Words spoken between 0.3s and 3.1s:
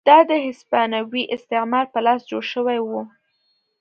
هسپانوي استعمار په لاس جوړ شوي وو.